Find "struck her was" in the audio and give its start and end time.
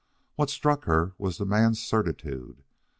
0.49-1.37